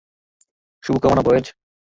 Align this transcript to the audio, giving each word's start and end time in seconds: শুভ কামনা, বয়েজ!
শুভ 0.83 0.95
কামনা, 1.03 1.21
বয়েজ! 1.27 1.45